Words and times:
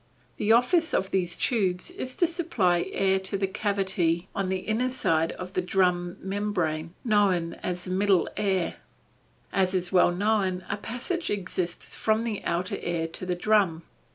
The 0.37 0.51
office 0.51 0.95
of 0.95 1.11
these 1.11 1.37
tubes 1.37 1.91
is 1.91 2.15
to 2.15 2.25
supply 2.25 2.89
air 2.91 3.19
to 3.19 3.37
the 3.37 3.45
cavity 3.45 4.29
on 4.35 4.49
the 4.49 4.57
inner 4.61 4.89
side 4.89 5.31
of 5.33 5.53
the 5.53 5.61
drum 5.61 6.17
membrane, 6.21 6.95
known 7.05 7.53
as 7.61 7.83
the 7.85 7.91
middle 7.91 8.27
ear. 8.35 8.77
As 9.53 9.75
is 9.75 9.91
well 9.91 10.09
known, 10.11 10.65
a 10.67 10.77
passage 10.77 11.29
exists 11.29 11.95
from 11.95 12.23
the 12.23 12.43
outer 12.45 12.77
ear 12.77 13.05
to 13.09 13.27
the 13.27 13.35
drum. 13.35 13.83